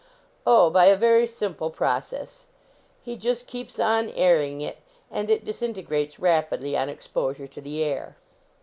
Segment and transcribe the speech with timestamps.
[0.47, 2.47] Oh, by a very simple process;
[3.03, 4.79] he just keeps on airing it;
[5.11, 8.17] and it disintegrates rapidly on exposure to the air.